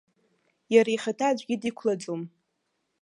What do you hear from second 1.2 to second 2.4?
аӡәгьы диқәлаӡом.